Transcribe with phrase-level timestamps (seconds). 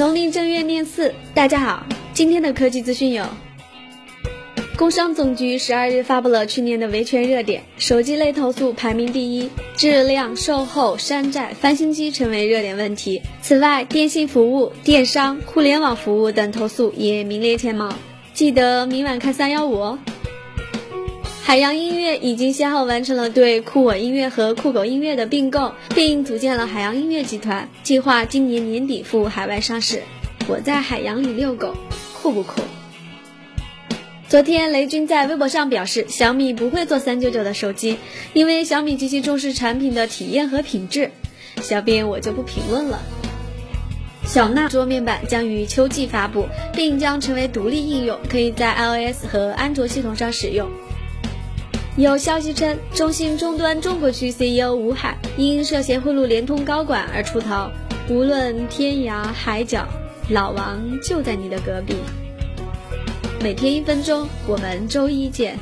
[0.00, 3.22] 农历正月廿四，大家好，今天的科技资讯有。
[4.74, 13.20] 工商总局十二日发布了去年的维权热点，手机类投诉排名第一，质量、售后、山寨、翻新机成为热点问题。
[13.42, 17.92] 此外，电信服务、电商、互联网服务等投诉也名列前茅。
[18.32, 19.98] 记得明晚看三幺五哦。
[21.42, 30.02] 海洋音乐已经先后完成了对酷我音乐和酷狗音乐的并购，并组建了海洋音乐集团，计划今年年底赴海外上市。
[30.46, 31.74] 我在海洋里遛狗，
[32.22, 32.60] 酷不酷？
[34.28, 37.96] 昨天，雷军在微博上表示，小米不会做三九九的手机，
[38.32, 41.10] 因为小米极其重视产品的体验和品质。
[41.60, 43.00] 小编我就不评论了。
[44.24, 50.70] 小娜桌面版将于秋季发布，并将成为独立应用，可以在 iOS 和安卓系统上使用。
[51.96, 57.70] 有消息称，中兴终端中国区 CEO 吴海因涉嫌贿赂联通高管而出逃。
[58.08, 59.86] 无论天涯海角，
[60.30, 61.96] 老王就在你的隔壁。
[63.42, 65.58] 每天一分钟，我们周一见。